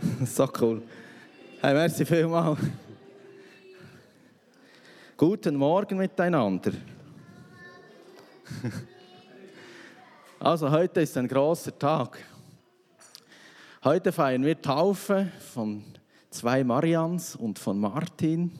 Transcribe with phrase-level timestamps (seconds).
[0.24, 0.82] so cool.
[1.60, 2.58] Hey, merci vielmals.
[5.16, 6.72] Guten Morgen miteinander.
[10.38, 12.18] Also, heute ist ein großer Tag.
[13.82, 15.82] Heute feiern wir Taufe von
[16.28, 18.52] zwei Marians und von Martin.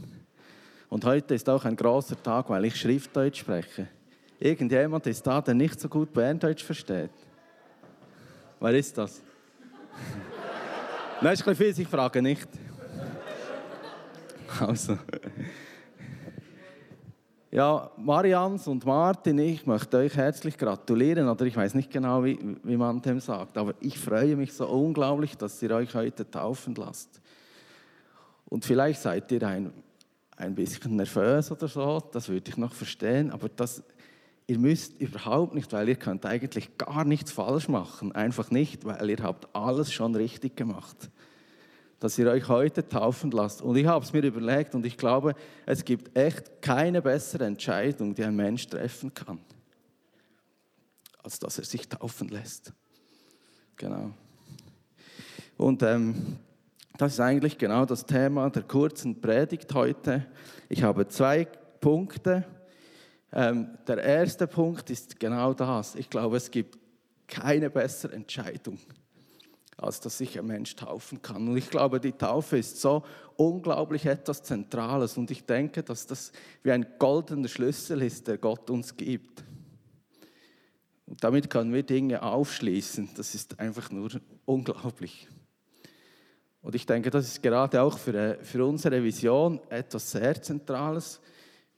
[0.89, 3.89] Und heute ist auch ein großer Tag, weil ich Schriftdeutsch spreche.
[4.41, 7.11] Irgendjemand ist da, der nicht so gut Berndeutsch versteht.
[8.59, 9.21] Wer ist das?
[11.23, 12.49] Nein, ist ein bisschen ich frage nicht.
[14.61, 14.99] Also.
[17.51, 22.39] Ja, Marians und Martin, ich möchte euch herzlich gratulieren, oder ich weiß nicht genau, wie,
[22.63, 26.75] wie man dem sagt, aber ich freue mich so unglaublich, dass ihr euch heute taufen
[26.75, 27.23] lasst.
[28.45, 29.73] Und vielleicht seid ihr ein,
[30.37, 33.83] ein bisschen nervös oder so, das würde ich noch verstehen, aber das,
[34.47, 39.11] ihr müsst überhaupt nicht, weil ihr könnt eigentlich gar nichts falsch machen, einfach nicht, weil
[39.11, 41.11] ihr habt alles schon richtig gemacht
[41.99, 43.63] dass ihr euch heute taufen lasst.
[43.63, 45.35] Und ich habe es mir überlegt und ich glaube,
[45.65, 49.39] es gibt echt keine bessere Entscheidung, die ein Mensch treffen kann,
[51.23, 52.73] als dass er sich taufen lässt.
[53.77, 54.11] Genau.
[55.57, 56.39] Und ähm,
[56.99, 60.27] das ist eigentlich genau das Thema der kurzen Predigt heute.
[60.69, 61.47] Ich habe zwei
[61.81, 62.45] Punkte.
[63.33, 65.95] Ähm, der erste Punkt ist genau das.
[65.95, 66.79] Ich glaube, es gibt
[67.27, 68.79] keine bessere Entscheidung
[69.77, 71.49] als dass sich ein Mensch taufen kann.
[71.49, 73.03] Und ich glaube, die Taufe ist so
[73.37, 75.19] unglaublich etwas Zentrales.
[75.19, 76.33] Und ich denke, dass das
[76.63, 79.45] wie ein goldener Schlüssel ist, der Gott uns gibt.
[81.05, 83.11] Und damit können wir Dinge aufschließen.
[83.17, 84.11] Das ist einfach nur
[84.47, 85.29] unglaublich.
[86.63, 91.21] Und ich denke, das ist gerade auch für, äh, für unsere Vision etwas sehr Zentrales.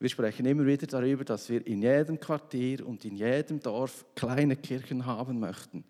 [0.01, 4.57] Wir sprechen immer wieder darüber, dass wir in jedem Quartier und in jedem Dorf kleine
[4.57, 5.85] Kirchen haben möchten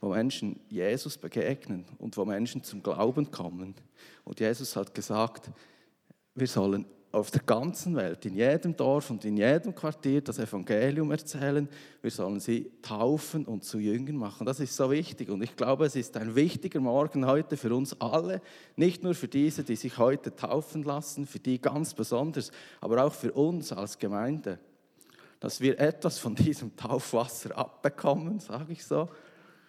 [0.00, 3.74] wo Menschen Jesus begegnen und wo Menschen zum Glauben kommen.
[4.24, 5.50] Und Jesus hat gesagt,
[6.34, 11.10] wir sollen auf der ganzen Welt, in jedem Dorf und in jedem Quartier das Evangelium
[11.10, 11.66] erzählen.
[12.02, 14.44] Wir sollen sie taufen und zu Jüngern machen.
[14.44, 17.98] Das ist so wichtig und ich glaube, es ist ein wichtiger Morgen heute für uns
[17.98, 18.42] alle,
[18.76, 22.50] nicht nur für diese, die sich heute taufen lassen, für die ganz besonders,
[22.80, 24.58] aber auch für uns als Gemeinde,
[25.40, 29.08] dass wir etwas von diesem Taufwasser abbekommen, sage ich so,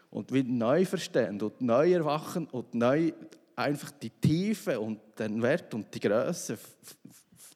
[0.10, 3.14] und wieder neu verstehen und neu erwachen und neu
[3.56, 6.58] einfach die Tiefe und den Wert und die Größe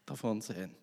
[0.06, 0.76] davon sehen.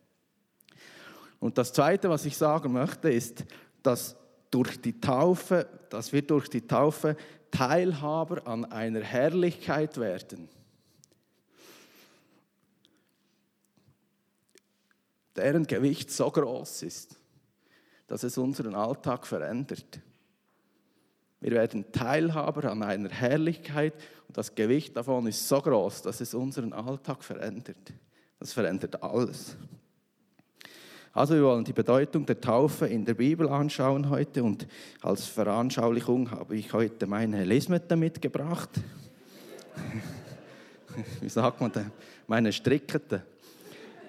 [1.39, 3.45] Und das Zweite, was ich sagen möchte, ist,
[3.83, 4.17] dass
[4.51, 7.17] durch die Taufe, dass wir durch die Taufe
[7.51, 10.49] Teilhaber an einer Herrlichkeit werden.
[15.35, 17.17] Deren Gewicht so groß ist,
[18.07, 20.01] dass es unseren Alltag verändert.
[21.41, 23.95] Wir werden Teilhaber an einer Herrlichkeit
[24.29, 27.93] und das Gewicht davon ist so groß, dass es unseren Alltag verändert.
[28.41, 29.55] Das verändert alles.
[31.13, 34.67] Also wir wollen die Bedeutung der Taufe in der Bibel anschauen heute und
[35.03, 38.71] als Veranschaulichung habe ich heute meine Lesmette mitgebracht.
[41.21, 41.93] Wie sagt man denn?
[42.27, 43.23] Meine Strickete.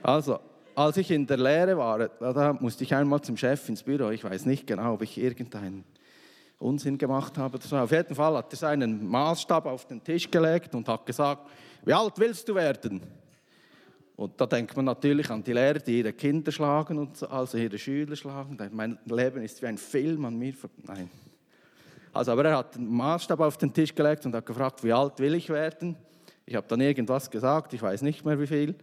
[0.01, 0.39] Also,
[0.75, 4.11] als ich in der Lehre war, da musste ich einmal zum Chef ins Büro.
[4.11, 5.83] Ich weiß nicht genau, ob ich irgendeinen
[6.57, 7.59] Unsinn gemacht habe.
[7.59, 11.49] Auf jeden Fall hat er seinen Maßstab auf den Tisch gelegt und hat gesagt,
[11.83, 13.01] wie alt willst du werden?
[14.15, 17.77] Und da denkt man natürlich an die Lehrer, die ihre Kinder schlagen, und also ihre
[17.77, 18.57] Schüler schlagen.
[18.71, 20.53] Mein Leben ist wie ein Film an mir.
[20.85, 21.09] Nein.
[22.13, 25.19] Also, aber er hat den Maßstab auf den Tisch gelegt und hat gefragt, wie alt
[25.19, 25.95] will ich werden?
[26.45, 28.75] Ich habe dann irgendwas gesagt, ich weiß nicht mehr wie viel.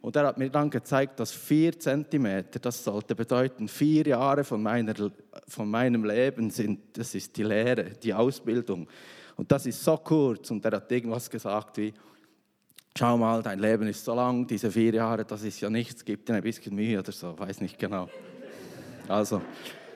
[0.00, 4.60] Und er hat mir dann gezeigt, dass vier Zentimeter, das sollte bedeuten, vier Jahre von,
[4.60, 4.94] meiner,
[5.46, 8.88] von meinem Leben sind, das ist die Lehre, die Ausbildung.
[9.36, 10.50] Und das ist so kurz.
[10.50, 11.92] Und er hat irgendwas gesagt wie,
[12.96, 16.26] schau mal, dein Leben ist so lang, diese vier Jahre, das ist ja nichts, gib
[16.26, 18.08] dir ein bisschen Mühe oder so, weiß nicht genau.
[19.08, 19.42] Also,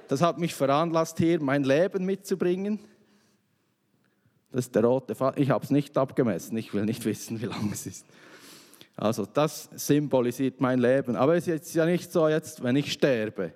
[0.08, 2.80] das hat mich veranlasst, hier mein Leben mitzubringen.
[4.52, 5.42] Das ist der rote Faden.
[5.42, 8.06] Ich habe es nicht abgemessen, ich will nicht wissen, wie lang es ist.
[8.96, 11.16] Also das symbolisiert mein Leben.
[11.16, 13.52] Aber es ist ja nicht so, jetzt, wenn ich sterbe,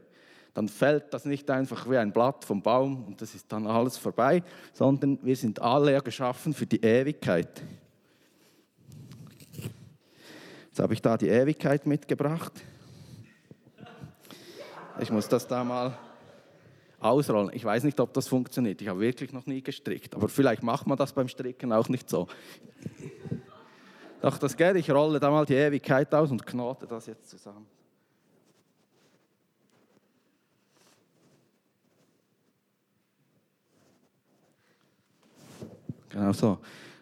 [0.53, 3.97] dann fällt das nicht einfach wie ein Blatt vom Baum und das ist dann alles
[3.97, 4.43] vorbei,
[4.75, 7.62] sondern wir sind alle ja geschaffen für die Ewigkeit.
[10.81, 12.53] Jetzt habe ich da die Ewigkeit mitgebracht.
[14.99, 15.99] Ich muss das da mal
[16.99, 17.50] ausrollen.
[17.53, 18.81] Ich weiß nicht, ob das funktioniert.
[18.81, 22.09] Ich habe wirklich noch nie gestrickt, aber vielleicht macht man das beim Stricken auch nicht
[22.09, 22.29] so.
[24.23, 27.67] Doch das geht, ich rolle da mal die Ewigkeit aus und knote das jetzt zusammen.
[36.09, 36.59] Genau so.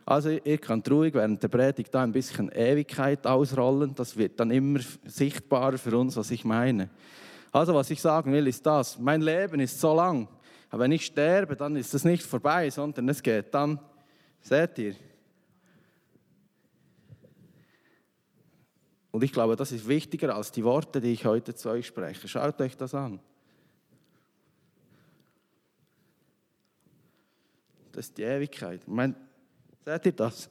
[0.08, 3.94] Also ihr könnt ruhig während der Predigt da ein bisschen Ewigkeit ausrollen.
[3.94, 6.88] Das wird dann immer sichtbarer für uns, was ich meine.
[7.52, 8.98] Also was ich sagen will, ist das.
[8.98, 10.26] Mein Leben ist so lang.
[10.70, 13.78] Aber wenn ich sterbe, dann ist es nicht vorbei, sondern es geht dann,
[14.40, 14.94] seht ihr,
[19.10, 22.28] Und ich glaube, das ist wichtiger als die Worte, die ich heute zu euch spreche.
[22.28, 23.20] Schaut euch das an.
[27.92, 28.86] Das ist die Ewigkeit.
[28.86, 29.16] Mein,
[29.88, 30.50] seht ihr das?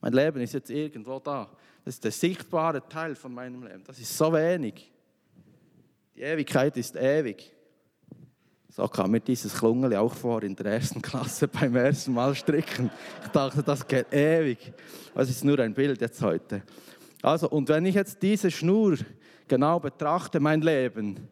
[0.00, 1.48] Mein Leben ist jetzt irgendwo da.
[1.84, 3.84] Das ist der sichtbare Teil von meinem Leben.
[3.86, 4.90] Das ist so wenig.
[6.16, 7.52] Die Ewigkeit ist ewig.
[8.68, 12.90] So kam mir dieses Klungeli auch vor in der ersten Klasse beim ersten Mal stricken.
[13.24, 14.72] Ich dachte, das geht ewig.
[15.14, 16.62] Das ist nur ein Bild jetzt heute.
[17.22, 18.98] Also, und wenn ich jetzt diese Schnur
[19.48, 21.28] genau betrachte, mein Leben,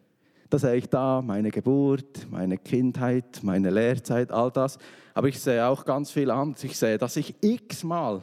[0.49, 4.77] da sehe ich da meine Geburt, meine Kindheit, meine Lehrzeit, all das.
[5.13, 6.63] Aber ich sehe auch ganz viel anderes.
[6.63, 8.21] Ich sehe, dass ich x-mal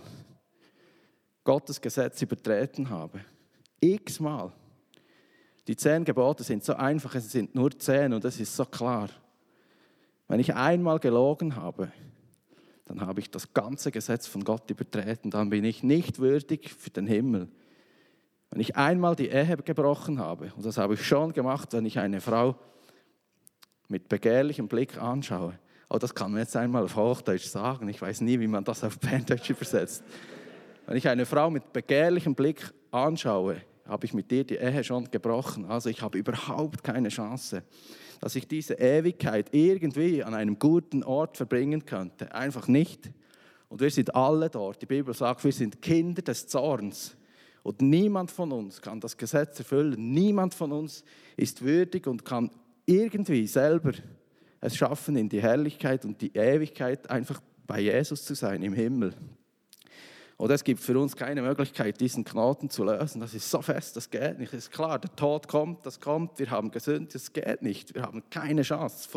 [1.44, 3.20] Gottes Gesetz übertreten habe.
[3.80, 4.52] X-mal.
[5.66, 9.08] Die zehn Gebote sind so einfach, es sind nur zehn und es ist so klar.
[10.28, 11.92] Wenn ich einmal gelogen habe,
[12.84, 16.90] dann habe ich das ganze Gesetz von Gott übertreten, dann bin ich nicht würdig für
[16.90, 17.48] den Himmel.
[18.52, 21.98] Wenn ich einmal die Ehe gebrochen habe, und das habe ich schon gemacht, wenn ich
[21.98, 22.54] eine Frau
[23.88, 25.58] mit begehrlichem Blick anschaue,
[25.88, 28.84] oh, das kann man jetzt einmal auf Hochdeutsch sagen, ich weiß nie, wie man das
[28.84, 30.04] auf Berndeutsch übersetzt.
[30.86, 33.56] Wenn ich eine Frau mit begehrlichem Blick anschaue,
[33.88, 35.64] habe ich mit dir die Ehe schon gebrochen.
[35.64, 37.62] Also ich habe überhaupt keine Chance,
[38.20, 42.34] dass ich diese Ewigkeit irgendwie an einem guten Ort verbringen könnte.
[42.34, 43.10] Einfach nicht.
[43.70, 44.82] Und wir sind alle dort.
[44.82, 47.16] Die Bibel sagt, wir sind Kinder des Zorns.
[47.62, 50.12] Und niemand von uns kann das Gesetz erfüllen.
[50.12, 51.04] Niemand von uns
[51.36, 52.50] ist würdig und kann
[52.86, 53.92] irgendwie selber
[54.60, 59.14] es schaffen, in die Herrlichkeit und die Ewigkeit einfach bei Jesus zu sein im Himmel.
[60.36, 63.20] Und es gibt für uns keine Möglichkeit, diesen Knoten zu lösen.
[63.20, 64.52] Das ist so fest, das geht nicht.
[64.52, 67.94] Es ist klar, der Tod kommt, das kommt, wir haben gesündigt, das geht nicht.
[67.94, 69.08] Wir haben keine Chance.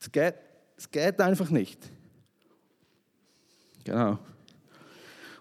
[0.00, 0.34] Es geht,
[0.78, 1.78] es geht einfach nicht.
[3.84, 4.18] Genau.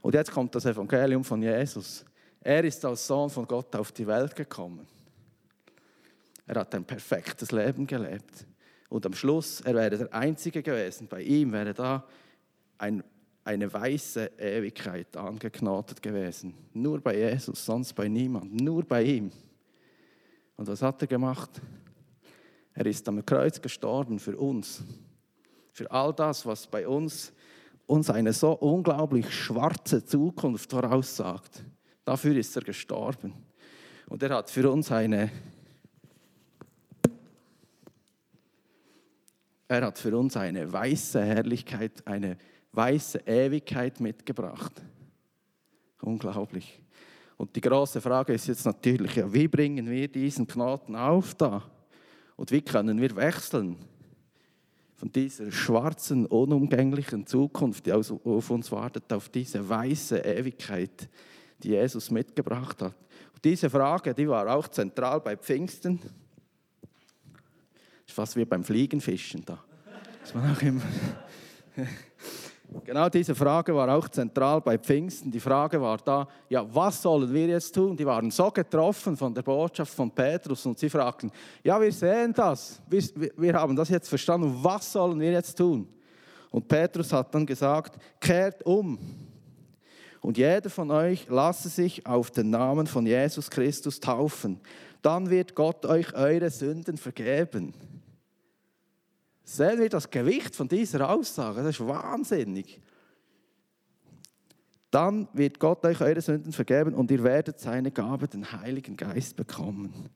[0.01, 2.05] Und jetzt kommt das Evangelium von Jesus.
[2.41, 4.87] Er ist als Sohn von Gott auf die Welt gekommen.
[6.47, 8.45] Er hat ein perfektes Leben gelebt.
[8.89, 11.07] Und am Schluss, er wäre der Einzige gewesen.
[11.07, 12.05] Bei ihm wäre da
[12.77, 13.03] ein,
[13.43, 16.55] eine weiße Ewigkeit angeknotet gewesen.
[16.73, 18.59] Nur bei Jesus, sonst bei niemand.
[18.59, 19.31] Nur bei ihm.
[20.55, 21.61] Und was hat er gemacht?
[22.73, 24.81] Er ist am Kreuz gestorben für uns.
[25.71, 27.31] Für all das, was bei uns
[27.89, 31.63] uns eine so unglaublich schwarze Zukunft voraussagt.
[32.05, 33.33] Dafür ist er gestorben.
[34.07, 35.31] Und er hat für uns eine
[39.71, 42.37] Er hat für uns eine weiße Herrlichkeit, eine
[42.71, 44.73] weiße Ewigkeit mitgebracht.
[46.01, 46.81] Unglaublich.
[47.37, 51.63] Und die große Frage ist jetzt natürlich, ja, wie bringen wir diesen Knoten auf da?
[52.35, 53.77] Und wie können wir wechseln?
[54.99, 61.07] Von dieser schwarzen, unumgänglichen Zukunft, die auf uns wartet, auf diese weiße Ewigkeit,
[61.63, 62.95] die Jesus mitgebracht hat.
[63.33, 66.01] Und diese Frage, die war auch zentral bei Pfingsten.
[66.01, 66.11] Das
[68.07, 69.63] ist fast wie beim Fliegenfischen da.
[70.19, 70.81] Das man auch immer
[72.85, 75.31] Genau diese Frage war auch zentral bei Pfingsten.
[75.31, 77.97] Die Frage war da, ja, was sollen wir jetzt tun?
[77.97, 81.31] Die waren so getroffen von der Botschaft von Petrus und sie fragten,
[81.63, 83.01] ja, wir sehen das, wir,
[83.37, 85.87] wir haben das jetzt verstanden, was sollen wir jetzt tun?
[86.51, 88.99] Und Petrus hat dann gesagt, kehrt um.
[90.21, 94.59] Und jeder von euch lasse sich auf den Namen von Jesus Christus taufen.
[95.01, 97.73] Dann wird Gott euch eure Sünden vergeben.
[99.49, 101.63] Sehen wir das Gewicht von dieser Aussage?
[101.63, 102.79] Das ist wahnsinnig.
[104.91, 109.35] Dann wird Gott euch eure Sünden vergeben und ihr werdet seine Gabe, den Heiligen Geist,
[109.35, 110.11] bekommen.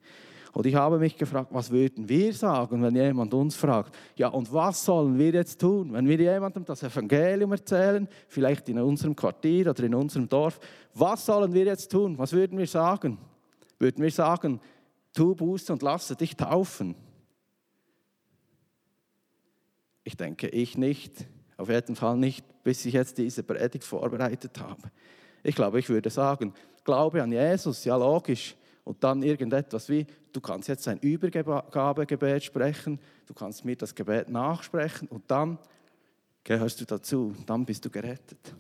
[0.52, 4.54] Und ich habe mich gefragt, was würden wir sagen, wenn jemand uns fragt, ja, und
[4.54, 5.92] was sollen wir jetzt tun?
[5.94, 10.60] Wenn wir jemandem das Evangelium erzählen, vielleicht in unserem Quartier oder in unserem Dorf,
[10.94, 12.20] was sollen wir jetzt tun?
[12.20, 13.18] Was würden wir sagen?
[13.80, 14.62] Würden wir sagen,
[15.12, 16.96] tu Buße und lasse dich taufen?
[20.04, 21.26] Ich denke, ich nicht.
[21.58, 24.92] Auf jeden Fall nicht, bis ich jetzt diese Predigt vorbereitet habe.
[25.44, 28.56] Ich glaube, ich würde sagen, Glaube an Jesus, ja logisch.
[28.84, 34.28] Und dann irgendetwas wie, du kannst jetzt ein Übergabegebet sprechen, du kannst mir das Gebet
[34.28, 35.58] nachsprechen und dann
[36.44, 38.54] gehörst du dazu, dann bist du gerettet.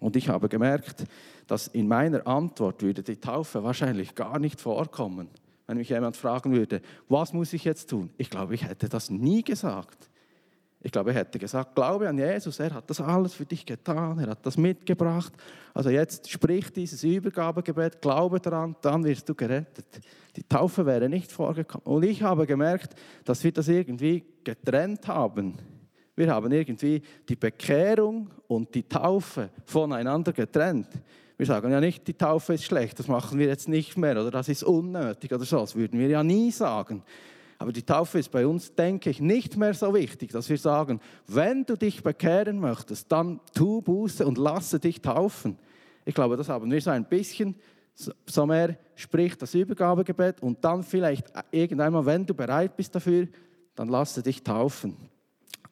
[0.00, 1.04] Und ich habe gemerkt,
[1.46, 5.30] dass in meiner Antwort würde die Taufe wahrscheinlich gar nicht vorkommen.
[5.66, 8.10] Wenn mich jemand fragen würde, was muss ich jetzt tun?
[8.18, 10.10] Ich glaube, ich hätte das nie gesagt.
[10.84, 14.18] Ich glaube, er hätte gesagt, glaube an Jesus, er hat das alles für dich getan,
[14.18, 15.32] er hat das mitgebracht.
[15.72, 19.86] Also jetzt sprich dieses Übergabegebet, glaube daran, dann wirst du gerettet.
[20.36, 21.86] Die Taufe wäre nicht vorgekommen.
[21.86, 22.94] Und ich habe gemerkt,
[23.24, 25.54] dass wir das irgendwie getrennt haben.
[26.14, 30.88] Wir haben irgendwie die Bekehrung und die Taufe voneinander getrennt.
[31.36, 34.30] Wir sagen ja nicht, die Taufe ist schlecht, das machen wir jetzt nicht mehr oder
[34.30, 35.58] das ist unnötig oder so.
[35.58, 37.02] Das würden wir ja nie sagen.
[37.58, 41.00] Aber die Taufe ist bei uns, denke ich, nicht mehr so wichtig, dass wir sagen,
[41.26, 45.58] wenn du dich bekehren möchtest, dann tu Buße und lasse dich taufen.
[46.04, 47.56] Ich glaube, das haben wir so ein bisschen,
[47.94, 53.28] so mehr spricht das Übergabegebet und dann vielleicht irgendeinmal, wenn du bereit bist dafür,
[53.74, 54.96] dann lasse dich taufen.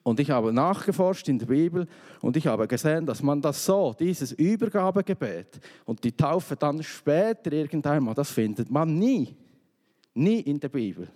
[0.03, 1.87] Und ich habe nachgeforscht in der Bibel
[2.21, 7.53] und ich habe gesehen, dass man das so, dieses Übergabegebet und die Taufe dann später
[7.53, 9.35] irgendeinmal, das findet man nie.
[10.13, 11.07] Nie in der Bibel.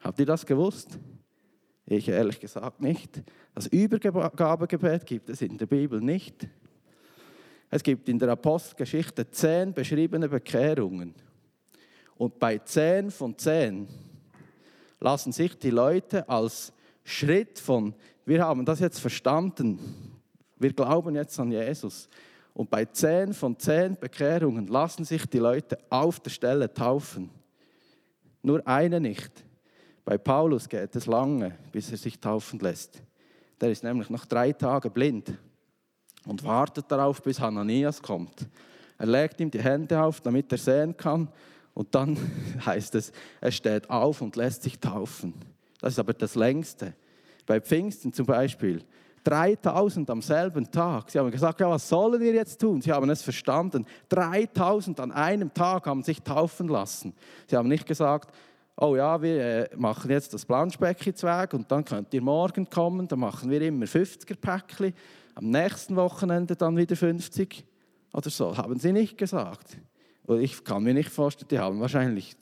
[0.00, 0.98] Habt ihr das gewusst?
[1.86, 3.22] Ich ehrlich gesagt nicht.
[3.54, 6.48] Das Übergabegebet gibt es in der Bibel nicht.
[7.70, 11.14] Es gibt in der Apostelgeschichte zehn beschriebene Bekehrungen.
[12.16, 13.88] Und bei zehn von zehn
[15.00, 16.73] lassen sich die Leute als
[17.04, 17.94] Schritt von,
[18.24, 19.78] wir haben das jetzt verstanden,
[20.58, 22.08] wir glauben jetzt an Jesus.
[22.54, 27.30] Und bei zehn von zehn Bekehrungen lassen sich die Leute auf der Stelle taufen.
[28.42, 29.44] Nur eine nicht.
[30.04, 33.02] Bei Paulus geht es lange, bis er sich taufen lässt.
[33.60, 35.32] Der ist nämlich noch drei Tage blind
[36.26, 38.46] und wartet darauf, bis Hananias kommt.
[38.98, 41.28] Er legt ihm die Hände auf, damit er sehen kann.
[41.72, 42.16] Und dann
[42.64, 45.34] heißt es, er steht auf und lässt sich taufen.
[45.84, 46.94] Das ist aber das längste.
[47.44, 48.82] Bei Pfingsten zum Beispiel,
[49.22, 51.10] 3000 am selben Tag.
[51.10, 52.80] Sie haben gesagt, ja, was sollen wir jetzt tun?
[52.80, 53.84] Sie haben es verstanden.
[54.08, 57.12] 3000 an einem Tag haben sich taufen lassen.
[57.50, 58.34] Sie haben nicht gesagt,
[58.78, 63.18] oh ja, wir äh, machen jetzt das Planschbecken-Zweig und dann könnt ihr morgen kommen, dann
[63.18, 64.94] machen wir immer 50er-Päckchen,
[65.34, 67.62] am nächsten Wochenende dann wieder 50
[68.14, 68.56] oder so.
[68.56, 69.76] Haben sie nicht gesagt.
[70.24, 72.34] Und ich kann mir nicht vorstellen, die haben wahrscheinlich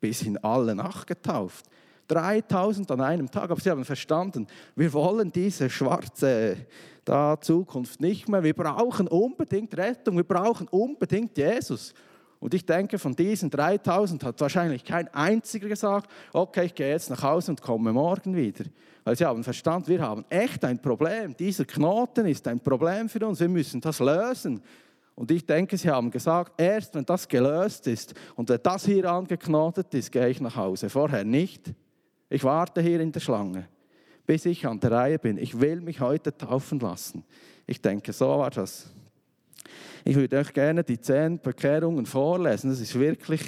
[0.00, 1.66] bis in alle nachgetauft.
[2.08, 4.46] 3000 an einem Tag, aber sie haben verstanden,
[4.76, 6.56] wir wollen diese schwarze
[7.04, 8.42] da Zukunft nicht mehr.
[8.42, 11.94] Wir brauchen unbedingt Rettung, wir brauchen unbedingt Jesus.
[12.40, 17.08] Und ich denke, von diesen 3000 hat wahrscheinlich kein einziger gesagt, okay, ich gehe jetzt
[17.08, 18.64] nach Hause und komme morgen wieder.
[19.04, 21.34] Weil sie haben verstanden, wir haben echt ein Problem.
[21.36, 23.40] Dieser Knoten ist ein Problem für uns.
[23.40, 24.62] Wir müssen das lösen.
[25.14, 29.10] Und ich denke, sie haben gesagt, erst wenn das gelöst ist und wenn das hier
[29.10, 30.90] angeknotet ist, gehe ich nach Hause.
[30.90, 31.72] Vorher nicht.
[32.34, 33.68] Ich warte hier in der Schlange,
[34.26, 35.38] bis ich an der Reihe bin.
[35.38, 37.22] Ich will mich heute taufen lassen.
[37.64, 38.90] Ich denke, so war das.
[40.04, 42.70] Ich würde euch gerne die zehn Bekehrungen vorlesen.
[42.70, 43.40] Das ist wirklich,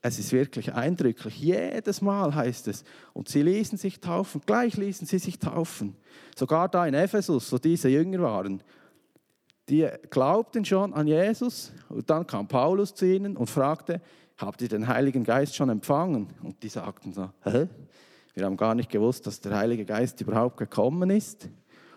[0.00, 1.38] es ist wirklich eindrücklich.
[1.38, 2.82] Jedes Mal heißt es.
[3.12, 4.40] Und sie ließen sich taufen.
[4.44, 5.94] Gleich ließen sie sich taufen.
[6.34, 8.64] Sogar da in Ephesus, wo diese Jünger waren.
[9.68, 11.72] Die glaubten schon an Jesus.
[11.88, 14.00] Und dann kam Paulus zu ihnen und fragte,
[14.42, 16.28] habt ihr den Heiligen Geist schon empfangen?
[16.42, 17.68] Und die sagten so, hä?
[18.34, 21.48] Wir haben gar nicht gewusst, dass der Heilige Geist überhaupt gekommen ist.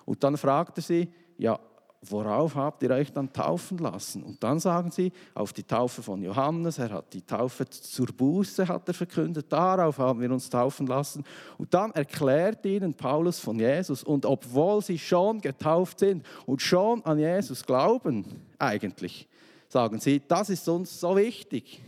[0.05, 1.59] Und dann fragte sie, ja,
[2.01, 4.23] worauf habt ihr euch dann taufen lassen?
[4.23, 8.67] Und dann sagen sie, auf die Taufe von Johannes, er hat die Taufe zur Buße
[8.67, 11.23] hat er verkündet, darauf haben wir uns taufen lassen.
[11.57, 14.03] Und dann erklärt ihnen Paulus von Jesus.
[14.03, 18.25] Und obwohl sie schon getauft sind und schon an Jesus glauben,
[18.59, 19.27] eigentlich,
[19.67, 21.81] sagen sie, das ist uns so wichtig.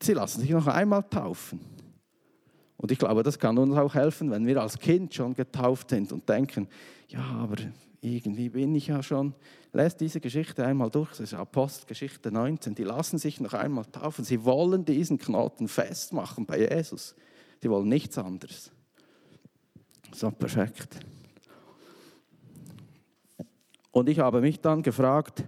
[0.00, 1.60] Sie lassen sich noch einmal taufen.
[2.76, 6.12] Und ich glaube, das kann uns auch helfen, wenn wir als Kind schon getauft sind
[6.12, 6.68] und denken,
[7.08, 7.56] ja, aber
[8.00, 9.34] irgendwie bin ich ja schon.
[9.72, 12.74] Lest diese Geschichte einmal durch, das ist Apostelgeschichte 19.
[12.74, 14.24] Die lassen sich noch einmal taufen.
[14.24, 17.14] Sie wollen diesen Knoten festmachen bei Jesus.
[17.62, 18.70] Sie wollen nichts anderes.
[20.12, 21.00] So perfekt.
[23.90, 25.44] Und ich habe mich dann gefragt,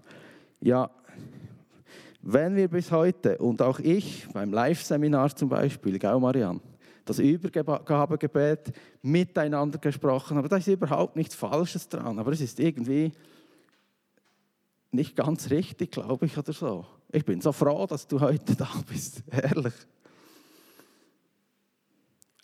[0.60, 0.90] ja,
[2.20, 6.60] wenn wir bis heute und auch ich beim Live-Seminar zum Beispiel, gell Marianne,
[7.04, 8.72] das Übergabegebet
[9.02, 10.36] miteinander gesprochen.
[10.36, 12.18] Aber da ist überhaupt nichts Falsches dran.
[12.18, 13.12] Aber es ist irgendwie
[14.90, 16.86] nicht ganz richtig, glaube ich, oder so.
[17.10, 19.22] Ich bin so froh, dass du heute da bist.
[19.30, 19.74] Ehrlich.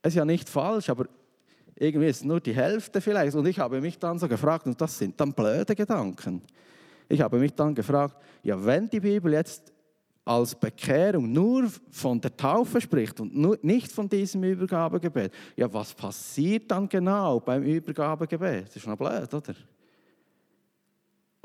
[0.02, 1.06] Es ist ja nicht falsch, aber
[1.76, 3.34] irgendwie ist es nur die Hälfte vielleicht.
[3.34, 6.42] Und ich habe mich dann so gefragt, und das sind dann blöde Gedanken.
[7.08, 9.72] Ich habe mich dann gefragt, ja, wenn die Bibel jetzt
[10.24, 15.92] als Bekehrung nur von der Taufe spricht und nur, nicht von diesem Übergabegebet, ja, was
[15.92, 18.68] passiert dann genau beim Übergabegebet?
[18.68, 19.54] Das ist noch blöd, oder?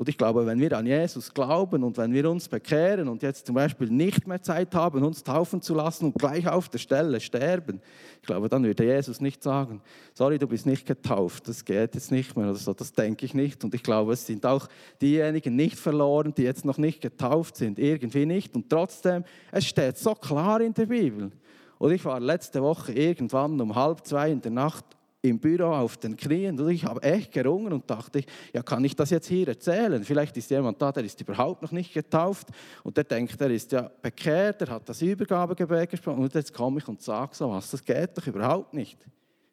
[0.00, 3.44] Und ich glaube, wenn wir an Jesus glauben und wenn wir uns bekehren und jetzt
[3.44, 7.20] zum Beispiel nicht mehr Zeit haben, uns taufen zu lassen und gleich auf der Stelle
[7.20, 7.82] sterben,
[8.18, 9.82] ich glaube, dann würde Jesus nicht sagen,
[10.14, 13.34] sorry, du bist nicht getauft, das geht jetzt nicht mehr oder so, das denke ich
[13.34, 13.62] nicht.
[13.62, 14.68] Und ich glaube, es sind auch
[15.02, 18.54] diejenigen nicht verloren, die jetzt noch nicht getauft sind, irgendwie nicht.
[18.54, 21.30] Und trotzdem, es steht so klar in der Bibel.
[21.76, 24.86] Und ich war letzte Woche irgendwann um halb zwei in der Nacht
[25.22, 28.22] im Büro auf den Knien und ich habe echt gerungen und dachte,
[28.54, 30.02] ja, kann ich das jetzt hier erzählen?
[30.02, 32.48] Vielleicht ist jemand da, der ist überhaupt noch nicht getauft
[32.84, 36.78] und der denkt, er ist ja bekehrt, der hat das Übergabegebet gesprochen und jetzt komme
[36.78, 38.98] ich und sage so was, das geht doch überhaupt nicht.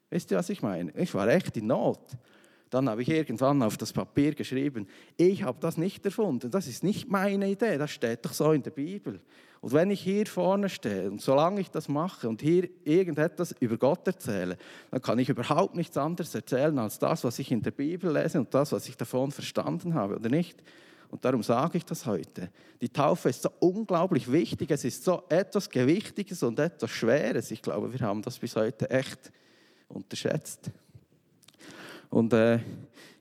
[0.09, 0.91] Wisst ihr, was ich meine?
[0.95, 2.00] Ich war echt in Not.
[2.69, 6.83] Dann habe ich irgendwann auf das Papier geschrieben, ich habe das nicht erfunden, das ist
[6.83, 9.21] nicht meine Idee, das steht doch so in der Bibel.
[9.62, 13.78] Und wenn ich hier vorne stehe und solange ich das mache und hier irgendetwas über
[13.78, 14.58] Gott erzähle,
[14.92, 18.40] dann kann ich überhaupt nichts anderes erzählen als das, was ich in der Bibel lese
[18.40, 20.62] und das, was ich davon verstanden habe, oder nicht?
[21.10, 22.50] Und darum sage ich das heute.
[22.82, 27.52] Die Taufe ist so unglaublich wichtig, es ist so etwas Gewichtiges und etwas Schweres.
[27.52, 29.32] Ich glaube, wir haben das bis heute echt
[29.88, 30.70] unterschätzt.
[32.10, 32.60] Und äh,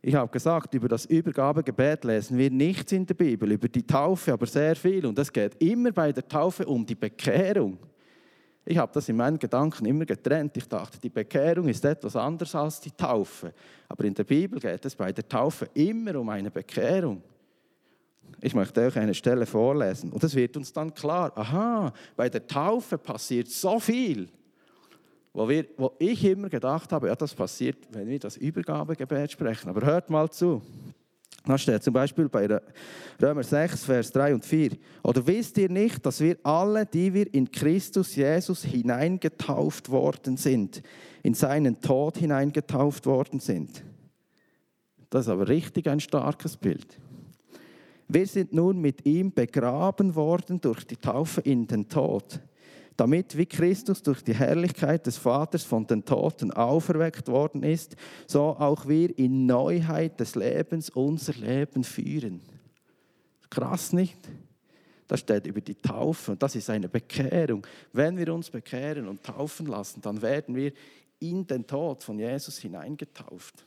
[0.02, 4.32] ich habe gesagt, über das Übergabegebet lesen wir nichts in der Bibel, über die Taufe
[4.32, 5.04] aber sehr viel.
[5.04, 7.78] Und es geht immer bei der Taufe um die Bekehrung.
[8.64, 10.56] Ich habe das in meinen Gedanken immer getrennt.
[10.56, 13.52] Ich dachte, die Bekehrung ist etwas anderes als die Taufe.
[13.88, 17.22] Aber in der Bibel geht es bei der Taufe immer um eine Bekehrung.
[18.40, 20.12] Ich möchte euch eine Stelle vorlesen.
[20.12, 24.28] Und es wird uns dann klar, aha, bei der Taufe passiert so viel
[25.36, 29.68] wo, wir, wo ich immer gedacht habe, ja, das passiert, wenn wir das Übergabegebet sprechen.
[29.68, 30.62] Aber hört mal zu.
[31.44, 32.48] Da steht zum Beispiel bei
[33.22, 34.70] Römer 6, Vers 3 und 4.
[35.04, 40.82] Oder wisst ihr nicht, dass wir alle, die wir in Christus Jesus hineingetauft worden sind,
[41.22, 43.84] in seinen Tod hineingetauft worden sind?
[45.10, 46.98] Das ist aber richtig ein starkes Bild.
[48.08, 52.40] Wir sind nun mit ihm begraben worden durch die Taufe in den Tod
[52.96, 58.40] damit wie Christus durch die Herrlichkeit des Vaters von den Toten auferweckt worden ist, so
[58.42, 62.40] auch wir in Neuheit des Lebens unser Leben führen.
[63.50, 64.18] Krass nicht?
[65.06, 67.64] Das steht über die Taufe und das ist eine Bekehrung.
[67.92, 70.72] Wenn wir uns bekehren und taufen lassen, dann werden wir
[71.20, 73.64] in den Tod von Jesus hineingetauft.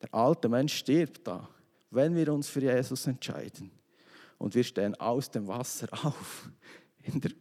[0.00, 1.48] Der alte Mensch stirbt da,
[1.90, 3.70] wenn wir uns für Jesus entscheiden.
[4.38, 6.50] Und wir stehen aus dem Wasser auf.
[7.02, 7.32] In der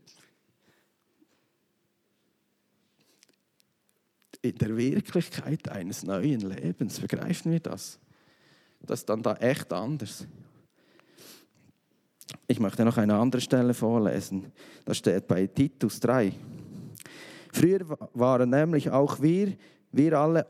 [4.50, 7.00] in der Wirklichkeit eines neuen Lebens.
[7.00, 8.00] Begreifen wir das?
[8.82, 10.28] Das ist dann da echt anders.
[12.48, 14.52] Ich möchte noch eine andere Stelle vorlesen.
[14.86, 16.32] Das steht bei Titus 3.
[17.52, 19.54] Früher waren nämlich auch wir,
[19.92, 20.46] wir alle,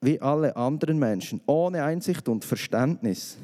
[0.00, 3.36] wie alle anderen Menschen, ohne Einsicht und Verständnis.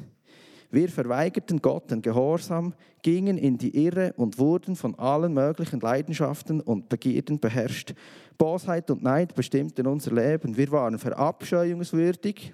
[0.71, 6.61] Wir verweigerten Gott den Gehorsam, gingen in die Irre und wurden von allen möglichen Leidenschaften
[6.61, 7.93] und Begierden beherrscht.
[8.37, 10.55] Bosheit und Neid bestimmten unser Leben.
[10.55, 12.53] Wir waren verabscheuungswürdig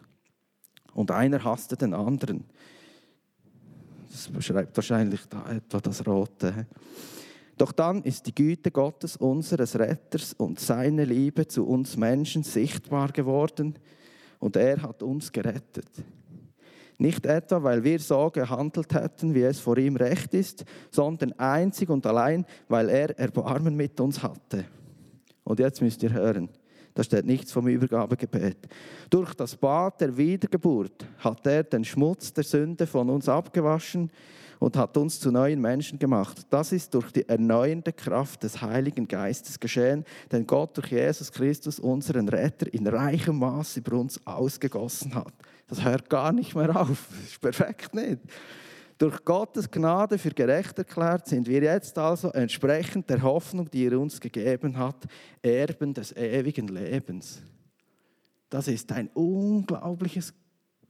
[0.95, 2.45] und einer hasste den anderen.
[4.09, 6.65] Das beschreibt wahrscheinlich da etwa das Rote.
[7.55, 13.11] Doch dann ist die Güte Gottes, unseres Retters und seine Liebe zu uns Menschen sichtbar
[13.11, 13.75] geworden
[14.39, 15.89] und er hat uns gerettet.
[16.99, 21.89] Nicht etwa, weil wir so gehandelt hätten, wie es vor ihm recht ist, sondern einzig
[21.89, 24.65] und allein, weil er Erbarmen mit uns hatte.
[25.43, 26.49] Und jetzt müsst ihr hören,
[26.95, 28.57] da steht nichts vom Übergabegebet.
[29.11, 34.09] Durch das Bad der Wiedergeburt hat er den Schmutz der Sünde von uns abgewaschen
[34.57, 36.47] und hat uns zu neuen Menschen gemacht.
[36.49, 41.79] Das ist durch die erneuernde Kraft des Heiligen Geistes geschehen, den Gott durch Jesus Christus,
[41.79, 45.33] unseren Retter, in reichem Maß über uns ausgegossen hat.
[45.67, 47.07] Das hört gar nicht mehr auf.
[47.09, 48.19] Das ist perfekt nicht.
[48.97, 53.99] Durch Gottes Gnade für gerecht erklärt sind wir jetzt also entsprechend der Hoffnung, die er
[53.99, 55.05] uns gegeben hat,
[55.41, 57.43] Erben des ewigen Lebens.
[58.49, 60.33] Das ist ein unglaubliches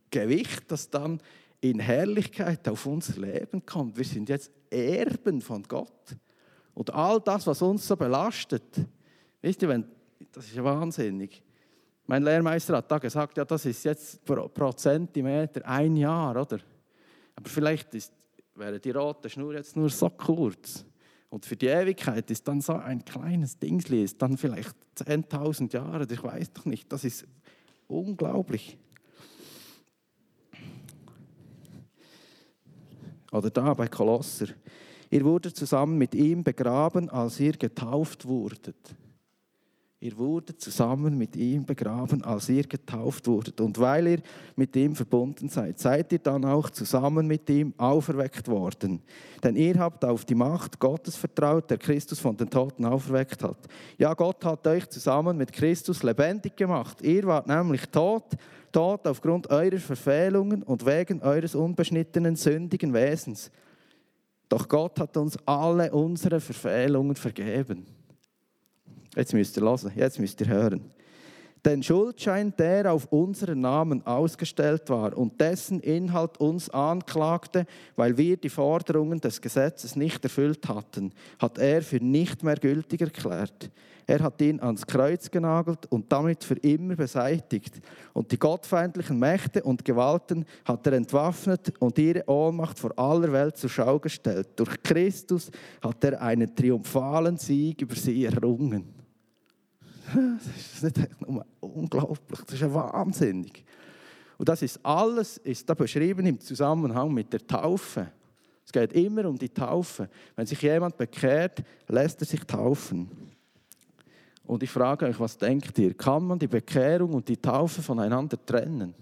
[0.10, 1.20] Gewicht, das dann
[1.60, 3.98] in Herrlichkeit auf unser Leben kommt.
[3.98, 6.16] Wir sind jetzt Erben von Gott.
[6.74, 8.86] Und all das, was uns so belastet,
[9.42, 9.86] wisst ihr, wenn,
[10.32, 11.42] das ist ja wahnsinnig.
[12.10, 16.60] Mein Lehrmeister hat da gesagt, ja, das ist jetzt pro, pro Zentimeter ein Jahr, oder?
[17.36, 18.13] Aber vielleicht ist,
[18.56, 20.86] wäre die rote Schnur jetzt nur so kurz.
[21.30, 26.08] Und für die Ewigkeit ist dann so ein kleines Dingsli, ist dann vielleicht 10.000 Jahre,
[26.10, 27.28] ich weiß doch nicht, das ist
[27.88, 28.78] unglaublich.
[33.34, 34.48] Oder da bei Kolosser.
[35.10, 38.96] Ihr wurdet zusammen mit ihm begraben, als ihr getauft wurdet.
[39.99, 43.60] Ihr wurdet zusammen mit ihm begraben, als ihr getauft wurdet.
[43.60, 44.21] Und weil ihr
[44.55, 49.01] mit ihm verbunden seid, seid ihr dann auch zusammen mit ihm auferweckt worden.
[49.43, 53.57] Denn ihr habt auf die Macht Gottes vertraut, der Christus von den Toten auferweckt hat.
[53.97, 57.01] Ja, Gott hat euch zusammen mit Christus lebendig gemacht.
[57.01, 58.25] Ihr wart nämlich tot,
[58.71, 63.49] tot aufgrund eurer Verfehlungen und wegen eures unbeschnittenen, sündigen Wesens.
[64.47, 67.96] Doch Gott hat uns alle unsere Verfehlungen vergeben
[69.17, 70.91] Jetzt müsst ihr hören, jetzt müsst ihr hören.
[71.65, 78.38] Den Schuldschein, der auf unseren Namen ausgestellt war und dessen Inhalt uns anklagte, weil wir
[78.38, 83.71] die Forderungen des Gesetzes nicht erfüllt hatten, hat er für nicht mehr gültig erklärt.
[84.06, 87.82] Er hat ihn ans Kreuz genagelt und damit für immer beseitigt.
[88.13, 93.58] Und die gottfeindlichen Mächte und Gewalten hat er entwaffnet und ihre Ohnmacht vor aller Welt
[93.58, 94.49] zur Schau gestellt.
[94.56, 95.49] Durch Christus
[95.82, 99.07] hat er einen triumphalen Sieg über sie errungen.
[100.13, 103.63] Das ist nicht nur unglaublich, das ist ja wahnsinnig.
[104.38, 108.12] Und das ist alles ist da beschrieben im Zusammenhang mit der Taufe.
[108.65, 110.10] Es geht immer um die Taufe.
[110.36, 113.10] Wenn sich jemand bekehrt, lässt er sich taufen.
[114.46, 115.93] Und ich frage euch, was denkt ihr?
[115.93, 118.93] Kann man die Bekehrung und die Taufe voneinander trennen?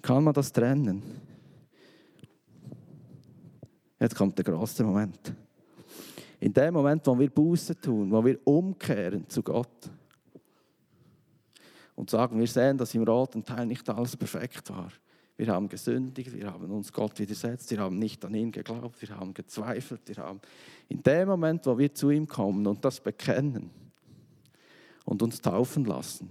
[0.00, 1.02] Kann man das trennen?
[4.00, 5.34] Jetzt kommt der große Moment.
[6.40, 9.90] In dem Moment, wo wir Buße tun, wo wir umkehren zu Gott
[11.96, 14.92] und sagen, wir sehen, dass im roten Teil nicht alles perfekt war.
[15.36, 19.16] Wir haben gesündigt, wir haben uns Gott widersetzt, wir haben nicht an ihn geglaubt, wir
[19.16, 20.40] haben gezweifelt, wir haben
[20.88, 23.70] in dem Moment, wo wir zu ihm kommen und das bekennen
[25.04, 26.30] und uns taufen lassen,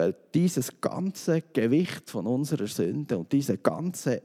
[0.00, 4.22] fällt dieses ganze Gewicht von unserer Sünde und diese ganze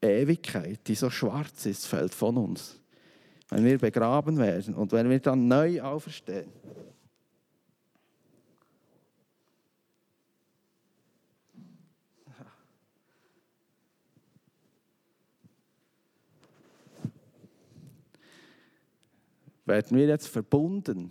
[0.00, 2.80] Ewigkeit, die so schwarz ist, fällt von uns.
[3.50, 6.50] Wenn wir begraben werden und wenn wir dann neu auferstehen.
[19.66, 21.10] Werden wir jetzt verbunden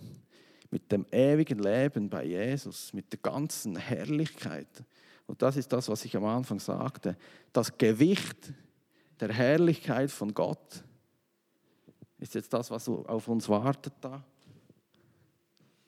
[0.69, 4.67] mit dem ewigen Leben bei Jesus, mit der ganzen Herrlichkeit.
[5.25, 7.17] Und das ist das, was ich am Anfang sagte.
[7.53, 8.53] Das Gewicht
[9.19, 10.83] der Herrlichkeit von Gott
[12.19, 14.23] ist jetzt das, was auf uns wartet da.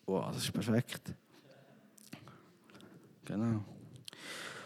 [0.06, 1.14] Wow, das ist perfekt.
[3.26, 3.64] Genau.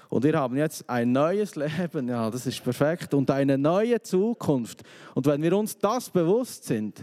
[0.09, 4.83] Und wir haben jetzt ein neues Leben, ja, das ist perfekt, und eine neue Zukunft.
[5.15, 7.01] Und wenn wir uns das bewusst sind,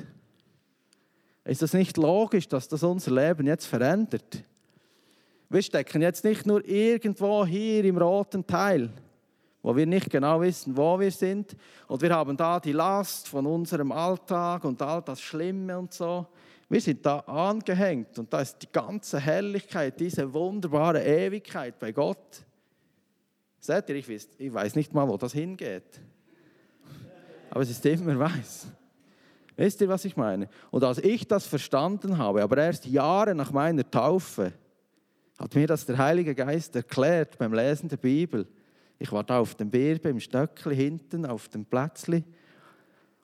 [1.44, 4.44] ist es nicht logisch, dass das unser Leben jetzt verändert?
[5.48, 8.90] Wir stecken jetzt nicht nur irgendwo hier im roten Teil,
[9.62, 11.56] wo wir nicht genau wissen, wo wir sind.
[11.88, 16.26] Und wir haben da die Last von unserem Alltag und all das Schlimme und so.
[16.68, 22.44] Wir sind da angehängt und da ist die ganze Herrlichkeit, diese wunderbare Ewigkeit bei Gott.
[23.58, 26.00] Seht ihr, ich weiß, ich weiß nicht mal, wo das hingeht.
[27.50, 28.68] Aber es ist immer weiß.
[29.60, 30.48] Wisst ihr, was ich meine?
[30.70, 34.54] Und als ich das verstanden habe, aber erst Jahre nach meiner Taufe,
[35.38, 38.46] hat mir das der Heilige Geist erklärt beim Lesen der Bibel.
[38.98, 42.24] Ich war da auf dem Birbe, im Stöckli hinten, auf dem Plätzli.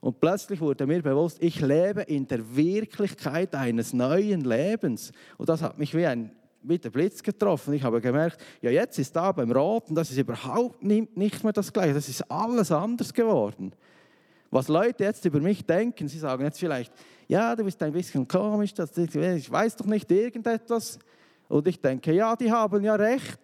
[0.03, 5.13] Und plötzlich wurde mir bewusst, ich lebe in der Wirklichkeit eines neuen Lebens.
[5.39, 7.73] Und das hat mich wie ein wie der Blitz getroffen.
[7.73, 11.73] Ich habe gemerkt, ja, jetzt ist da beim Roten, das ist überhaupt nicht mehr das
[11.73, 11.95] Gleiche.
[11.95, 13.73] Das ist alles anders geworden.
[14.51, 16.93] Was Leute jetzt über mich denken, sie sagen jetzt vielleicht,
[17.29, 20.99] ja, du bist ein bisschen komisch, ich weiß doch nicht irgendetwas.
[21.49, 23.41] Und ich denke, ja, die haben ja recht.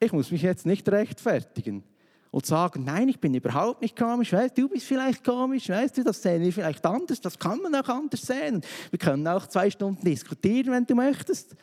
[0.00, 1.84] Ich muss mich jetzt nicht rechtfertigen
[2.30, 6.02] und sagen, nein, ich bin überhaupt nicht komisch, weißt, du bist vielleicht komisch, weißt du,
[6.02, 8.62] das sehen wir vielleicht anders, das kann man auch anders sehen.
[8.90, 11.54] Wir können auch zwei Stunden diskutieren, wenn du möchtest.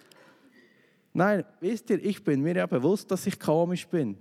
[1.11, 4.17] Nein, wisst ihr, ich bin mir ja bewusst, dass ich komisch bin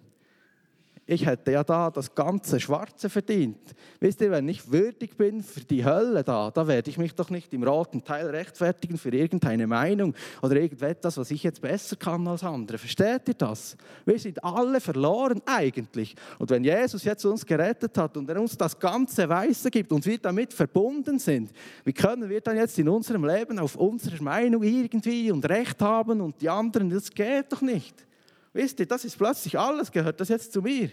[1.08, 3.74] ich hätte ja da das ganze Schwarze verdient.
[3.98, 7.30] Wisst ihr, wenn ich würdig bin für die Hölle da, da werde ich mich doch
[7.30, 12.28] nicht im roten Teil rechtfertigen für irgendeine Meinung oder irgendetwas, was ich jetzt besser kann
[12.28, 12.76] als andere.
[12.76, 13.74] Versteht ihr das?
[14.04, 16.14] Wir sind alle verloren eigentlich.
[16.38, 20.04] Und wenn Jesus jetzt uns gerettet hat und er uns das ganze Weiße gibt und
[20.04, 21.52] wir damit verbunden sind,
[21.84, 26.20] wie können wir dann jetzt in unserem Leben auf unsere Meinung irgendwie und Recht haben
[26.20, 28.07] und die anderen, das geht doch nicht.
[28.52, 30.90] Wisst ihr, das ist plötzlich alles, gehört das jetzt zu mir.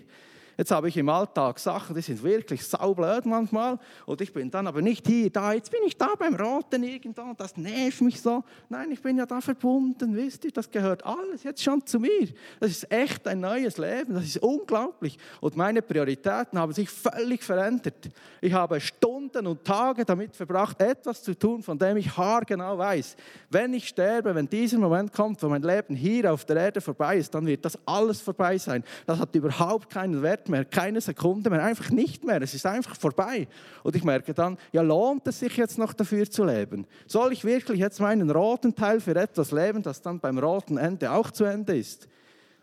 [0.58, 3.78] Jetzt habe ich im Alltag Sachen, die sind wirklich saublöd manchmal.
[4.06, 7.34] Und ich bin dann aber nicht hier, da, jetzt bin ich da beim Roten irgendwo,
[7.38, 8.44] das nervt mich so.
[8.70, 12.30] Nein, ich bin ja da verbunden, wisst ihr, das gehört alles jetzt schon zu mir.
[12.60, 15.18] Das ist echt ein neues Leben, das ist unglaublich.
[15.42, 18.10] Und meine Prioritäten haben sich völlig verändert.
[18.40, 23.16] Ich habe Stunden und Tage damit verbracht, etwas zu tun, von dem ich haargenau weiß.
[23.50, 27.18] Wenn ich sterbe, wenn dieser Moment kommt, wo mein Leben hier auf der Erde vorbei
[27.18, 28.84] ist, dann wird das alles vorbei sein.
[29.06, 32.42] Das hat überhaupt keinen Wert mehr, keine Sekunde mehr, einfach nicht mehr.
[32.42, 33.48] Es ist einfach vorbei.
[33.84, 36.86] Und ich merke dann, ja, lohnt es sich jetzt noch dafür zu leben?
[37.08, 41.12] Soll ich wirklich jetzt meinen roten Teil für etwas leben, das dann beim roten Ende
[41.12, 42.08] auch zu Ende ist?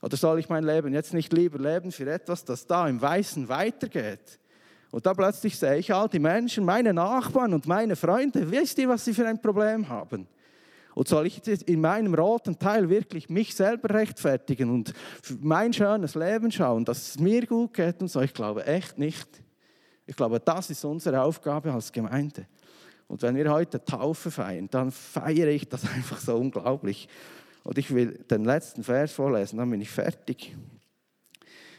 [0.03, 3.48] Oder soll ich mein Leben jetzt nicht lieber leben für etwas, das da im Weißen
[3.48, 4.40] weitergeht?
[4.92, 8.90] Und da plötzlich sehe ich all die Menschen, meine Nachbarn und meine Freunde, wisst ihr,
[8.90, 10.28] was sie für ein Problem haben?
[10.94, 14.92] Und soll ich in meinem roten Teil wirklich mich selber rechtfertigen und
[15.40, 18.20] mein schönes Leben schauen, dass es mir gut geht und so?
[18.20, 19.26] Ich glaube echt nicht.
[20.05, 22.46] Ich glaube, das ist unsere Aufgabe als Gemeinde.
[23.09, 27.09] Und wenn wir heute Taufe feiern, dann feiere ich das einfach so unglaublich.
[27.64, 30.55] Und ich will den letzten Vers vorlesen, dann bin ich fertig.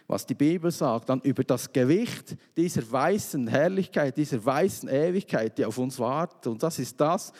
[0.07, 5.65] Was die Bibel sagt, dann über das Gewicht dieser weißen Herrlichkeit, dieser weißen Ewigkeit, die
[5.65, 6.47] auf uns wartet.
[6.47, 7.31] Und das ist das,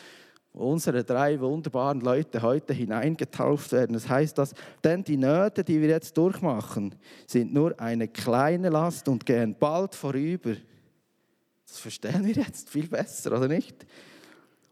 [0.54, 3.94] unsere drei wunderbaren Leute heute hineingetauft werden.
[3.94, 6.94] Das heißt, dass denn die Nöte, die wir jetzt durchmachen,
[7.26, 10.54] sind nur eine kleine Last und gehen bald vorüber.
[11.66, 13.84] Das verstehen wir jetzt viel besser, oder nicht?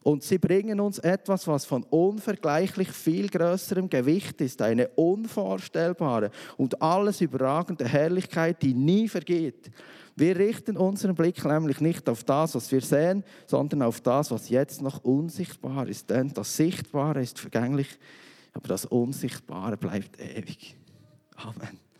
[0.02, 6.82] Und sie bringen uns etwas, was von unvergleichlich viel größerem Gewicht ist, eine unvorstellbare und
[6.82, 9.70] alles überragende Herrlichkeit, die nie vergeht.
[10.14, 14.48] Wir richten unseren Blick nämlich nicht auf das, was wir sehen, sondern auf das, was
[14.48, 16.10] jetzt noch unsichtbar ist.
[16.10, 17.88] Denn das Sichtbare ist vergänglich,
[18.52, 20.76] aber das Unsichtbare bleibt ewig.
[21.36, 21.91] Amen.